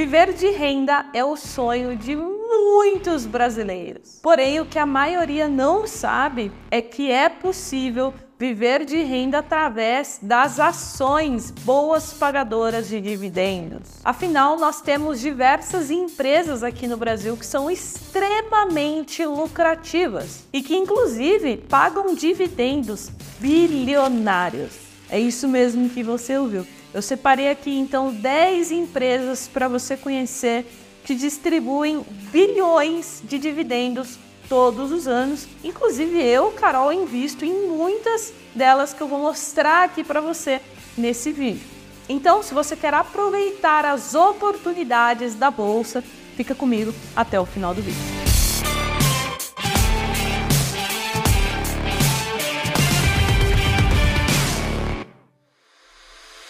Viver 0.00 0.32
de 0.32 0.48
renda 0.48 1.04
é 1.12 1.22
o 1.22 1.36
sonho 1.36 1.94
de 1.94 2.16
muitos 2.16 3.26
brasileiros. 3.26 4.18
Porém, 4.22 4.58
o 4.58 4.64
que 4.64 4.78
a 4.78 4.86
maioria 4.86 5.46
não 5.46 5.86
sabe 5.86 6.50
é 6.70 6.80
que 6.80 7.10
é 7.10 7.28
possível 7.28 8.14
viver 8.38 8.86
de 8.86 9.02
renda 9.02 9.40
através 9.40 10.18
das 10.22 10.58
ações 10.58 11.50
boas 11.50 12.14
pagadoras 12.14 12.88
de 12.88 12.98
dividendos. 12.98 14.00
Afinal, 14.02 14.58
nós 14.58 14.80
temos 14.80 15.20
diversas 15.20 15.90
empresas 15.90 16.62
aqui 16.62 16.88
no 16.88 16.96
Brasil 16.96 17.36
que 17.36 17.44
são 17.44 17.70
extremamente 17.70 19.22
lucrativas 19.26 20.46
e 20.50 20.62
que, 20.62 20.74
inclusive, 20.74 21.58
pagam 21.68 22.14
dividendos 22.14 23.10
bilionários. 23.38 24.78
É 25.10 25.20
isso 25.20 25.46
mesmo 25.46 25.90
que 25.90 26.02
você 26.02 26.38
ouviu. 26.38 26.64
Eu 26.92 27.02
separei 27.02 27.50
aqui 27.50 27.70
então 27.78 28.12
10 28.12 28.72
empresas 28.72 29.48
para 29.48 29.68
você 29.68 29.96
conhecer 29.96 30.66
que 31.04 31.14
distribuem 31.14 32.04
bilhões 32.32 33.22
de 33.24 33.38
dividendos 33.38 34.18
todos 34.48 34.90
os 34.90 35.06
anos. 35.06 35.46
Inclusive 35.62 36.20
eu, 36.20 36.50
Carol, 36.50 36.92
invisto 36.92 37.44
em 37.44 37.68
muitas 37.68 38.32
delas 38.54 38.92
que 38.92 39.00
eu 39.00 39.08
vou 39.08 39.20
mostrar 39.20 39.84
aqui 39.84 40.02
para 40.02 40.20
você 40.20 40.60
nesse 40.98 41.30
vídeo. 41.30 41.62
Então, 42.08 42.42
se 42.42 42.52
você 42.52 42.74
quer 42.74 42.92
aproveitar 42.92 43.84
as 43.84 44.16
oportunidades 44.16 45.36
da 45.36 45.48
bolsa, 45.48 46.02
fica 46.36 46.56
comigo 46.56 46.92
até 47.14 47.38
o 47.38 47.46
final 47.46 47.72
do 47.72 47.80
vídeo. 47.80 48.19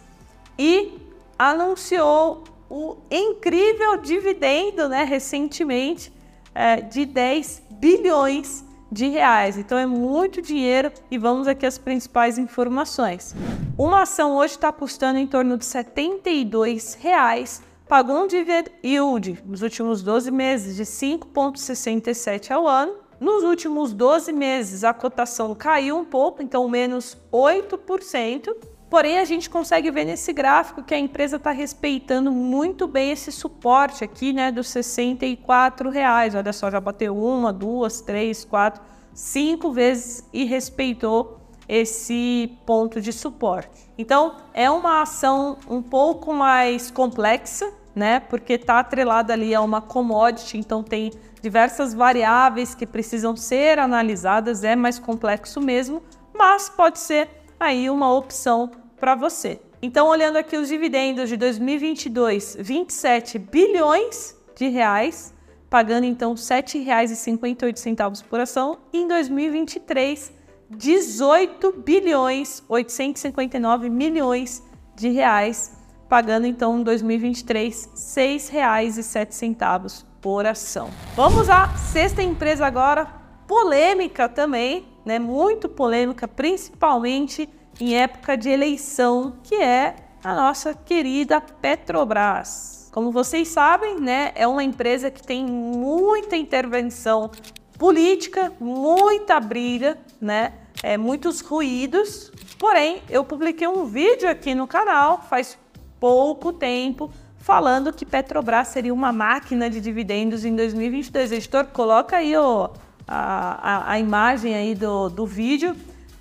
e 0.58 0.98
anunciou 1.38 2.44
o 2.70 2.98
incrível 3.10 3.96
dividendo 3.96 4.88
né, 4.88 5.02
recentemente 5.02 6.12
é, 6.54 6.80
de 6.80 7.04
10 7.04 7.64
bilhões 7.72 8.64
de 8.90 9.08
reais. 9.08 9.58
Então 9.58 9.76
é 9.76 9.86
muito 9.86 10.40
dinheiro 10.40 10.92
e 11.10 11.18
vamos 11.18 11.48
aqui 11.48 11.66
às 11.66 11.78
principais 11.78 12.38
informações. 12.38 13.34
Uma 13.76 14.02
ação 14.02 14.36
hoje 14.36 14.54
está 14.54 14.72
custando 14.72 15.18
em 15.18 15.26
torno 15.26 15.56
de 15.56 15.64
72 15.64 16.94
reais, 16.94 17.62
pagou 17.88 18.24
um 18.24 18.26
dividend 18.26 18.70
yield 18.84 19.42
nos 19.44 19.62
últimos 19.62 20.02
12 20.02 20.30
meses 20.30 20.76
de 20.76 20.84
5,67 20.84 22.50
ao 22.50 22.68
ano. 22.68 22.94
Nos 23.18 23.44
últimos 23.44 23.92
12 23.92 24.32
meses 24.32 24.82
a 24.82 24.94
cotação 24.94 25.54
caiu 25.54 25.98
um 25.98 26.04
pouco, 26.04 26.42
então 26.42 26.68
menos 26.68 27.18
8%. 27.32 28.56
Porém, 28.90 29.20
a 29.20 29.24
gente 29.24 29.48
consegue 29.48 29.88
ver 29.88 30.04
nesse 30.04 30.32
gráfico 30.32 30.82
que 30.82 30.92
a 30.92 30.98
empresa 30.98 31.36
está 31.36 31.52
respeitando 31.52 32.32
muito 32.32 32.88
bem 32.88 33.12
esse 33.12 33.30
suporte 33.30 34.02
aqui, 34.02 34.32
né, 34.32 34.50
dos 34.50 34.68
64 34.68 35.88
reais. 35.88 36.34
Olha 36.34 36.52
só, 36.52 36.68
já 36.68 36.80
bateu 36.80 37.16
uma, 37.16 37.52
duas, 37.52 38.00
três, 38.00 38.44
quatro, 38.44 38.82
cinco 39.14 39.70
vezes 39.70 40.28
e 40.32 40.44
respeitou 40.44 41.38
esse 41.68 42.58
ponto 42.66 43.00
de 43.00 43.12
suporte. 43.12 43.88
Então, 43.96 44.34
é 44.52 44.68
uma 44.68 45.02
ação 45.02 45.56
um 45.68 45.80
pouco 45.80 46.34
mais 46.34 46.90
complexa, 46.90 47.72
né, 47.94 48.18
porque 48.18 48.54
está 48.54 48.80
atrelada 48.80 49.32
ali 49.32 49.54
a 49.54 49.60
uma 49.60 49.80
commodity, 49.80 50.58
então 50.58 50.82
tem 50.82 51.12
diversas 51.40 51.94
variáveis 51.94 52.74
que 52.74 52.86
precisam 52.86 53.36
ser 53.36 53.78
analisadas, 53.78 54.64
é 54.64 54.74
mais 54.74 54.98
complexo 54.98 55.60
mesmo, 55.60 56.02
mas 56.34 56.68
pode 56.68 56.98
ser 56.98 57.28
aí 57.58 57.88
uma 57.88 58.12
opção 58.12 58.70
para 59.00 59.14
você. 59.14 59.58
Então, 59.82 60.08
olhando 60.08 60.36
aqui 60.36 60.56
os 60.56 60.68
dividendos 60.68 61.30
de 61.30 61.36
2022, 61.38 62.58
27 62.60 63.38
bilhões 63.38 64.36
de 64.54 64.68
reais, 64.68 65.34
pagando 65.70 66.04
então 66.04 66.32
R$ 66.32 66.36
7,58 66.36 68.22
por 68.24 68.40
ação, 68.40 68.78
e 68.92 68.98
em 68.98 69.08
2023, 69.08 70.32
18 70.68 71.72
bilhões 71.72 72.62
859 72.68 73.88
milhões 73.88 74.62
de 74.94 75.08
reais, 75.08 75.72
pagando 76.08 76.46
então 76.46 76.78
em 76.78 76.82
2023 76.82 77.86
R$ 77.86 77.92
6,07 77.94 80.04
por 80.20 80.44
ação. 80.44 80.90
Vamos 81.16 81.48
à 81.48 81.74
sexta 81.74 82.22
empresa 82.22 82.66
agora, 82.66 83.06
polêmica 83.48 84.28
também, 84.28 84.86
né? 85.06 85.18
Muito 85.18 85.68
polêmica, 85.68 86.28
principalmente 86.28 87.48
em 87.80 87.96
época 87.96 88.36
de 88.36 88.50
eleição, 88.50 89.34
que 89.42 89.54
é 89.54 89.96
a 90.22 90.34
nossa 90.34 90.74
querida 90.74 91.40
Petrobras. 91.40 92.90
Como 92.92 93.10
vocês 93.10 93.48
sabem, 93.48 93.98
né, 93.98 94.32
é 94.34 94.46
uma 94.46 94.62
empresa 94.62 95.10
que 95.10 95.22
tem 95.22 95.46
muita 95.46 96.36
intervenção 96.36 97.30
política, 97.78 98.52
muita 98.60 99.40
briga, 99.40 99.96
né, 100.20 100.52
é, 100.82 100.98
muitos 100.98 101.40
ruídos. 101.40 102.30
Porém, 102.58 103.02
eu 103.08 103.24
publiquei 103.24 103.66
um 103.66 103.86
vídeo 103.86 104.28
aqui 104.28 104.54
no 104.54 104.66
canal 104.66 105.22
faz 105.22 105.56
pouco 105.98 106.52
tempo 106.52 107.10
falando 107.38 107.92
que 107.92 108.04
Petrobras 108.04 108.68
seria 108.68 108.92
uma 108.92 109.12
máquina 109.12 109.70
de 109.70 109.80
dividendos 109.80 110.44
em 110.44 110.54
2022. 110.54 111.32
Editor, 111.32 111.66
coloca 111.66 112.18
aí 112.18 112.36
ó, 112.36 112.70
a, 113.08 113.88
a, 113.88 113.92
a 113.92 113.98
imagem 113.98 114.54
aí 114.54 114.74
do, 114.74 115.08
do 115.08 115.26
vídeo, 115.26 115.74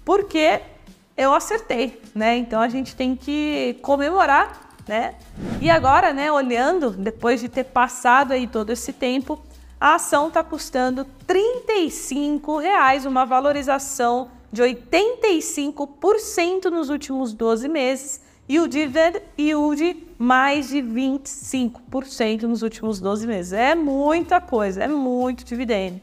porque 0.06 0.62
eu 1.20 1.34
acertei, 1.34 2.02
né? 2.16 2.38
Então 2.38 2.62
a 2.62 2.70
gente 2.70 2.96
tem 2.96 3.14
que 3.14 3.78
comemorar, 3.82 4.78
né? 4.88 5.16
E 5.60 5.70
agora, 5.70 6.14
né, 6.14 6.32
olhando, 6.32 6.92
depois 6.92 7.42
de 7.42 7.50
ter 7.50 7.66
passado 7.66 8.32
aí 8.32 8.48
todo 8.48 8.70
esse 8.70 8.94
tempo, 8.94 9.38
a 9.82 9.96
ação 9.96 10.30
está 10.30 10.42
custando 10.42 11.06
R$ 11.28 11.92
reais, 12.62 13.06
uma 13.06 13.26
valorização 13.26 14.30
de 14.50 14.64
85% 14.64 16.70
nos 16.72 16.90
últimos 16.90 17.34
12 17.34 17.68
meses 17.68 18.22
e 18.48 18.58
o 18.58 18.66
dividend 18.66 19.22
yield 19.38 20.08
mais 20.18 20.70
de 20.70 20.78
25% 20.78 22.44
nos 22.44 22.62
últimos 22.62 23.02
12 23.02 23.28
meses. 23.28 23.52
É 23.52 23.76
muita 23.76 24.40
coisa, 24.40 24.86
é 24.86 24.88
muito 24.88 25.44
dividendo. 25.44 26.00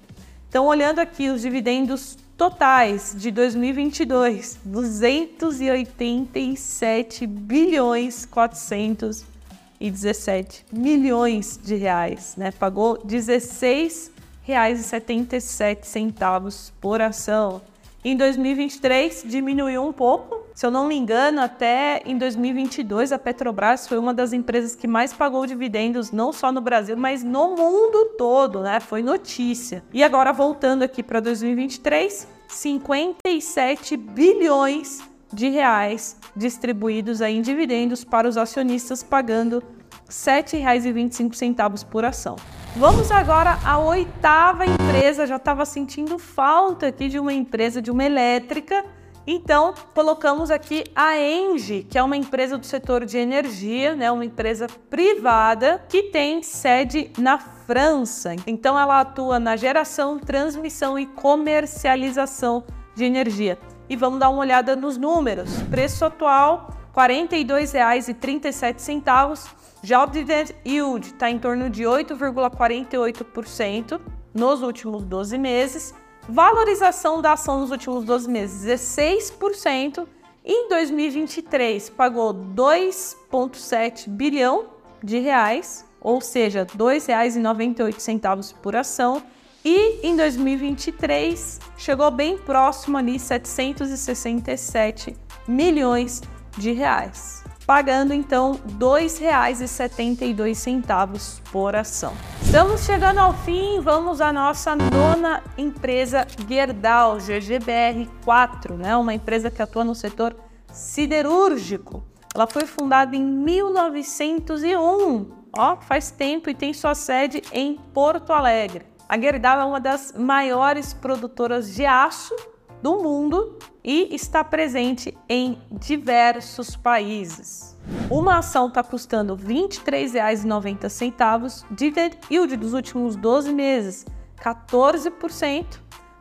Então, 0.47 0.67
olhando 0.67 0.99
aqui 0.99 1.31
os 1.31 1.41
dividendos 1.41 2.19
totais 2.37 3.15
de 3.17 3.31
2022, 3.31 4.59
287 4.65 7.27
bilhões 7.27 8.27
417 8.27 10.67
milhões 10.71 11.59
de 11.63 11.77
reais, 11.77 12.35
né? 12.37 12.51
Pagou 12.53 12.99
16 13.03 14.13
reais 14.43 14.81
e 14.81 14.83
77 14.85 15.87
centavos 15.87 16.71
por 16.81 17.01
ação. 17.01 17.63
Em 18.09 18.17
2023 18.17 19.25
diminuiu 19.27 19.83
um 19.83 19.93
pouco. 19.93 20.47
Se 20.55 20.65
eu 20.65 20.71
não 20.71 20.87
me 20.87 20.95
engano, 20.95 21.41
até 21.41 22.01
em 22.07 22.17
2022 22.17 23.11
a 23.11 23.19
Petrobras 23.19 23.89
foi 23.89 23.99
uma 23.99 24.15
das 24.15 24.33
empresas 24.33 24.77
que 24.77 24.87
mais 24.87 25.13
pagou 25.13 25.45
dividendos, 25.45 26.13
não 26.13 26.33
só 26.33 26.53
no 26.53 26.61
Brasil, 26.61 26.97
mas 26.97 27.25
no 27.25 27.57
mundo 27.57 28.13
todo, 28.17 28.61
né? 28.61 28.79
Foi 28.79 29.03
notícia. 29.03 29.83
E 29.93 30.05
agora 30.05 30.33
voltando 30.33 30.85
aqui 30.85 31.03
para 31.03 31.19
2023, 31.19 32.29
57 32.47 33.97
bilhões 33.97 35.01
de 35.33 35.49
reais 35.49 36.17
distribuídos 36.37 37.21
aí 37.21 37.37
em 37.37 37.43
dividendos 37.43 38.05
para 38.05 38.29
os 38.29 38.37
acionistas, 38.37 39.03
pagando 39.03 39.59
R$ 39.59 39.65
7,25 40.11 41.85
por 41.87 42.05
ação. 42.05 42.37
Vamos 42.79 43.11
agora 43.11 43.59
à 43.65 43.79
oitava 43.79 44.67
empresa. 44.67 45.27
Já 45.27 45.37
estava 45.37 45.65
sentindo 45.65 46.19
falta 46.19 46.89
aqui 46.89 47.09
de 47.09 47.19
uma 47.19 47.33
empresa, 47.33 47.81
de 47.81 47.91
uma 47.91 48.05
elétrica. 48.05 48.85
Então, 49.27 49.73
colocamos 49.95 50.51
aqui 50.51 50.85
a 50.95 51.19
Engie, 51.19 51.85
que 51.85 51.97
é 51.97 52.03
uma 52.03 52.19
empresa 52.19 52.59
do 52.59 52.67
setor 52.67 53.07
de 53.07 53.17
energia, 53.17 53.97
né, 53.97 54.13
uma 54.13 54.27
empresa 54.27 54.67
privada 54.91 55.83
que 55.89 56.03
tem 56.05 56.43
sede 56.43 57.11
na 57.19 57.39
França. 57.39 58.37
Então, 58.47 58.79
ela 58.79 59.01
atua 59.01 59.41
na 59.41 59.57
geração, 59.57 60.19
transmissão 60.19 60.99
e 60.99 61.07
comercialização 61.07 62.63
de 62.95 63.05
energia. 63.05 63.59
E 63.89 63.97
vamos 63.97 64.21
dar 64.21 64.29
uma 64.29 64.41
olhada 64.41 64.77
nos 64.77 64.99
números. 64.99 65.49
Preço 65.71 66.05
atual 66.05 66.69
R$ 66.95 66.95
42,37. 66.95 69.66
O 69.95 70.07
dividend 70.07 70.53
yield 70.67 71.07
está 71.07 71.31
em 71.31 71.39
torno 71.39 71.71
de 71.71 71.85
8,48% 71.85 74.01
nos 74.35 74.61
últimos 74.61 75.05
12 75.05 75.39
meses. 75.39 75.95
Valorização 76.29 77.23
da 77.23 77.35
ação 77.35 77.61
nos 77.61 77.71
últimos 77.71 78.05
12 78.05 78.29
meses, 78.29 78.83
16%. 78.83 80.09
Em 80.45 80.69
2023, 80.69 81.89
pagou 81.91 82.35
2,7 82.35 84.09
bilhão 84.09 84.65
de 85.03 85.19
reais, 85.19 85.85
ou 86.01 86.21
seja, 86.21 86.61
R$ 86.61 86.67
2,98 86.77 88.55
por 88.61 88.75
ação. 88.75 89.23
E 89.65 90.05
em 90.07 90.17
2023, 90.17 91.61
chegou 91.77 92.11
bem 92.11 92.37
próximo 92.39 92.99
ali, 92.99 93.21
767 93.21 95.17
milhões 95.47 96.23
de 96.57 96.73
reais, 96.73 97.45
pagando 97.67 98.15
então 98.15 98.53
R$ 98.53 98.61
2,72 98.79 101.41
por 101.51 101.75
ação. 101.75 102.13
Estamos 102.41 102.85
chegando 102.85 103.19
ao 103.19 103.35
fim, 103.35 103.81
vamos 103.81 104.21
à 104.21 104.33
nossa 104.33 104.77
nona 104.77 105.43
empresa 105.59 106.25
Gerdau, 106.49 107.17
GGBR4, 107.17 108.77
né? 108.77 108.97
uma 108.97 109.13
empresa 109.13 109.51
que 109.51 109.61
atua 109.61 109.83
no 109.83 109.97
setor 109.97 110.37
siderúrgico. 110.73 112.05
Ela 112.33 112.47
foi 112.47 112.67
fundada 112.67 113.17
em 113.17 113.25
1901, 113.25 115.33
ó, 115.57 115.77
faz 115.79 116.09
tempo 116.11 116.49
e 116.49 116.55
tem 116.55 116.73
sua 116.73 116.95
sede 116.95 117.43
em 117.53 117.75
Porto 117.93 118.33
Alegre. 118.33 118.87
A 119.09 119.19
Gerdau 119.19 119.61
é 119.61 119.65
uma 119.65 119.81
das 119.81 120.15
maiores 120.17 120.95
produtoras 120.95 121.75
de 121.75 121.85
aço 121.85 122.37
do 122.83 123.03
mundo 123.03 123.59
e 123.87 124.13
está 124.13 124.43
presente 124.43 125.17
em 125.29 125.57
diversos 125.71 126.75
países. 126.75 127.77
Uma 128.11 128.39
ação 128.39 128.67
está 128.67 128.83
custando 128.83 129.37
R$ 129.37 129.45
23,90, 129.45 131.65
dividend 131.71 132.19
yield 132.29 132.57
dos 132.57 132.73
últimos 132.73 133.15
12 133.15 133.53
meses 133.53 134.05
14%, 134.43 135.65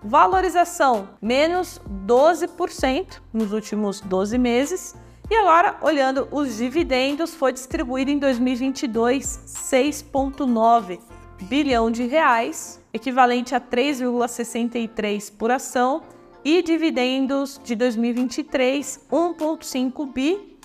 valorização 0.04 1.10
menos 1.20 1.82
12% 2.06 3.20
nos 3.34 3.52
últimos 3.52 4.00
12 4.00 4.38
meses. 4.38 4.94
E 5.28 5.36
agora, 5.36 5.78
olhando 5.82 6.28
os 6.32 6.58
dividendos, 6.58 7.34
foi 7.34 7.52
distribuído 7.52 8.12
em 8.12 8.20
2022 8.20 9.26
6,9 9.48 11.00
bilhão 11.42 11.90
de 11.90 12.06
reais, 12.06 12.80
equivalente 12.94 13.56
a 13.56 13.60
3,63 13.60 15.34
por 15.36 15.50
ação, 15.50 16.04
e 16.46 16.62
dividendos 16.62 17.60
de 17.64 17.75
2023, 17.75 19.08
1,5 19.12 20.14
bi, 20.14 20.56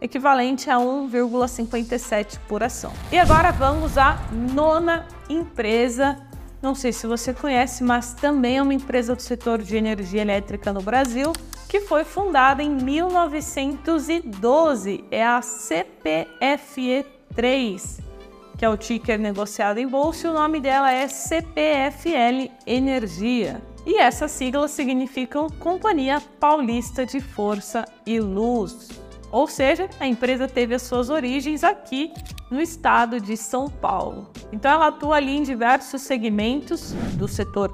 equivalente 0.00 0.68
a 0.68 0.78
1,57 0.78 2.40
por 2.48 2.64
ação. 2.64 2.92
E 3.12 3.18
agora 3.18 3.52
vamos 3.52 3.96
à 3.96 4.18
nona 4.32 5.06
empresa. 5.30 6.20
Não 6.60 6.74
sei 6.74 6.92
se 6.92 7.06
você 7.06 7.32
conhece, 7.32 7.84
mas 7.84 8.14
também 8.14 8.58
é 8.58 8.62
uma 8.62 8.74
empresa 8.74 9.14
do 9.14 9.22
setor 9.22 9.62
de 9.62 9.76
energia 9.76 10.22
elétrica 10.22 10.72
no 10.72 10.82
Brasil, 10.82 11.32
que 11.68 11.82
foi 11.82 12.02
fundada 12.02 12.60
em 12.60 12.70
1912. 12.70 15.04
É 15.08 15.24
a 15.24 15.38
CPFE3, 15.38 18.00
que 18.56 18.64
é 18.64 18.68
o 18.68 18.76
ticker 18.76 19.20
negociado 19.20 19.78
em 19.78 19.86
bolsa, 19.86 20.26
e 20.26 20.30
o 20.30 20.34
nome 20.34 20.58
dela 20.58 20.90
é 20.90 21.06
CPFL 21.06 22.50
Energia 22.66 23.62
e 23.88 23.96
essas 23.96 24.30
siglas 24.32 24.72
significam 24.72 25.48
Companhia 25.48 26.20
Paulista 26.38 27.06
de 27.06 27.20
Força 27.20 27.86
e 28.04 28.20
Luz. 28.20 28.90
Ou 29.32 29.46
seja, 29.46 29.88
a 29.98 30.06
empresa 30.06 30.46
teve 30.46 30.74
as 30.74 30.82
suas 30.82 31.08
origens 31.08 31.64
aqui 31.64 32.12
no 32.50 32.60
estado 32.60 33.18
de 33.18 33.34
São 33.34 33.70
Paulo. 33.70 34.30
Então 34.52 34.72
ela 34.72 34.88
atua 34.88 35.16
ali 35.16 35.38
em 35.38 35.42
diversos 35.42 36.02
segmentos 36.02 36.92
do 37.14 37.26
setor 37.26 37.72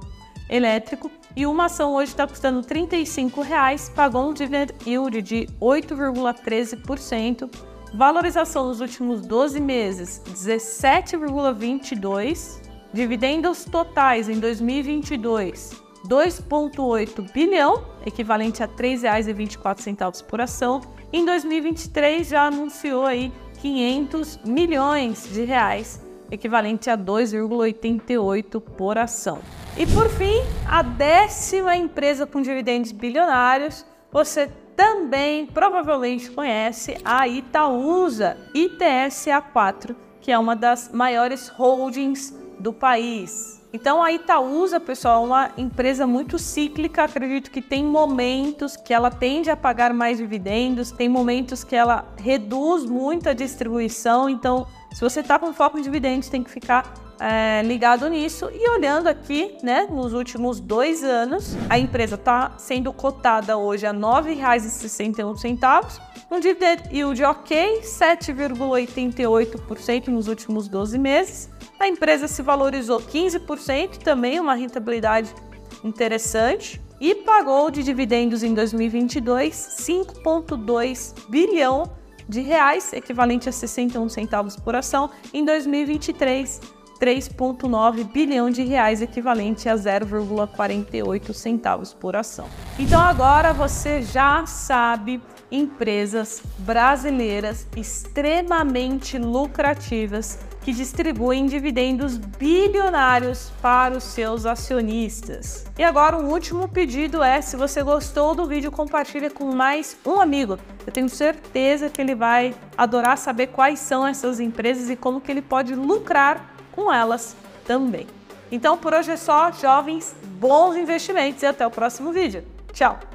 elétrico 0.48 1.10
e 1.34 1.46
uma 1.46 1.64
ação 1.64 1.94
hoje 1.94 2.12
está 2.12 2.28
custando 2.28 2.62
35 2.62 3.42
reais, 3.42 3.88
pagou 3.88 4.30
um 4.30 4.32
dividend 4.32 4.72
yield 4.86 5.20
de 5.20 5.48
8,13%, 5.60 7.50
valorização 7.92 8.68
nos 8.68 8.80
últimos 8.80 9.20
12 9.20 9.60
meses 9.60 10.22
17,22, 10.28 12.60
dividendos 12.92 13.64
totais 13.64 14.28
em 14.28 14.38
2022 14.38 15.82
2,8 16.08 17.32
bilhão, 17.32 17.84
equivalente 18.04 18.62
a 18.62 18.66
R$ 18.66 18.72
3,24 18.76 20.24
por 20.24 20.40
ação. 20.40 20.80
Em 21.12 21.24
2023 21.24 22.26
já 22.28 22.46
anunciou 22.46 23.06
aí 23.06 23.32
500 23.60 24.40
milhões 24.44 25.28
de 25.32 25.44
reais, 25.44 26.04
equivalente 26.30 26.90
a 26.90 26.98
2,88 26.98 28.60
por 28.60 28.98
ação. 28.98 29.38
E 29.76 29.86
por 29.86 30.08
fim, 30.10 30.42
a 30.68 30.82
décima 30.82 31.76
empresa 31.76 32.26
com 32.26 32.42
dividendos 32.42 32.92
bilionários, 32.92 33.86
você 34.12 34.50
também 34.76 35.46
provavelmente 35.46 36.30
conhece 36.30 36.96
a 37.04 37.26
Itaúsa, 37.26 38.36
ITSA4, 38.54 39.96
que 40.20 40.30
é 40.30 40.38
uma 40.38 40.54
das 40.54 40.90
maiores 40.92 41.48
holdings 41.48 42.36
do 42.58 42.72
país. 42.72 43.63
Então 43.74 44.00
a 44.00 44.12
Itaúsa, 44.12 44.78
pessoal, 44.78 45.24
é 45.24 45.26
uma 45.26 45.50
empresa 45.58 46.06
muito 46.06 46.38
cíclica. 46.38 47.02
Acredito 47.02 47.50
que 47.50 47.60
tem 47.60 47.84
momentos 47.84 48.76
que 48.76 48.94
ela 48.94 49.10
tende 49.10 49.50
a 49.50 49.56
pagar 49.56 49.92
mais 49.92 50.18
dividendos, 50.18 50.92
tem 50.92 51.08
momentos 51.08 51.64
que 51.64 51.74
ela 51.74 52.06
reduz 52.16 52.84
muito 52.84 53.28
a 53.28 53.32
distribuição. 53.32 54.30
Então, 54.30 54.64
se 54.92 55.00
você 55.00 55.18
está 55.18 55.40
com 55.40 55.52
foco 55.52 55.76
em 55.76 55.82
dividendos, 55.82 56.28
tem 56.28 56.44
que 56.44 56.52
ficar 56.52 57.03
é, 57.24 57.62
ligado 57.62 58.06
nisso. 58.08 58.50
E 58.52 58.68
olhando 58.68 59.06
aqui, 59.08 59.56
né, 59.62 59.86
nos 59.90 60.12
últimos 60.12 60.60
dois 60.60 61.02
anos, 61.02 61.56
a 61.70 61.78
empresa 61.78 62.16
está 62.16 62.52
sendo 62.58 62.92
cotada 62.92 63.56
hoje 63.56 63.86
a 63.86 63.92
R$ 63.92 63.98
9,61. 63.98 66.02
Um 66.30 66.38
dividend 66.38 66.82
yield 66.92 67.24
ok, 67.24 67.80
7,88% 67.80 70.08
nos 70.08 70.28
últimos 70.28 70.68
12 70.68 70.98
meses. 70.98 71.48
A 71.80 71.88
empresa 71.88 72.28
se 72.28 72.42
valorizou 72.42 73.00
15%, 73.00 73.96
também 73.98 74.38
uma 74.38 74.54
rentabilidade 74.54 75.34
interessante, 75.82 76.78
e 77.00 77.14
pagou 77.14 77.70
de 77.70 77.82
dividendos 77.82 78.42
em 78.42 78.52
2022 78.52 79.54
5,2 79.54 81.14
bilhão 81.28 81.90
de 82.28 82.40
reais, 82.40 82.92
equivalente 82.92 83.48
a 83.48 83.52
61 83.52 84.10
centavos 84.10 84.56
por 84.56 84.74
ação. 84.74 85.08
Em 85.32 85.42
2023, 85.44 86.60
3,9 87.04 88.10
bilhão 88.10 88.48
de 88.48 88.64
reais, 88.64 89.02
equivalente 89.02 89.68
a 89.68 89.74
0,48 89.74 91.34
centavos 91.34 91.92
por 91.92 92.16
ação. 92.16 92.46
Então 92.78 92.98
agora 92.98 93.52
você 93.52 94.00
já 94.00 94.46
sabe 94.46 95.20
empresas 95.52 96.42
brasileiras 96.60 97.66
extremamente 97.76 99.18
lucrativas 99.18 100.38
que 100.62 100.72
distribuem 100.72 101.44
dividendos 101.44 102.16
bilionários 102.16 103.52
para 103.60 103.98
os 103.98 104.04
seus 104.04 104.46
acionistas. 104.46 105.66
E 105.78 105.84
agora 105.84 106.16
o 106.16 106.32
último 106.32 106.66
pedido 106.66 107.22
é, 107.22 107.42
se 107.42 107.54
você 107.54 107.82
gostou 107.82 108.34
do 108.34 108.46
vídeo, 108.46 108.72
compartilhe 108.72 109.28
com 109.28 109.54
mais 109.54 109.94
um 110.06 110.18
amigo. 110.18 110.58
Eu 110.86 110.92
tenho 110.92 111.10
certeza 111.10 111.90
que 111.90 112.00
ele 112.00 112.14
vai 112.14 112.54
adorar 112.78 113.18
saber 113.18 113.48
quais 113.48 113.78
são 113.78 114.06
essas 114.06 114.40
empresas 114.40 114.88
e 114.88 114.96
como 114.96 115.20
que 115.20 115.30
ele 115.30 115.42
pode 115.42 115.74
lucrar 115.74 116.53
com 116.74 116.92
elas 116.92 117.36
também. 117.66 118.06
Então 118.50 118.76
por 118.76 118.92
hoje 118.92 119.12
é 119.12 119.16
só, 119.16 119.50
jovens, 119.52 120.14
bons 120.22 120.76
investimentos 120.76 121.42
e 121.42 121.46
até 121.46 121.66
o 121.66 121.70
próximo 121.70 122.12
vídeo. 122.12 122.44
Tchau! 122.72 123.13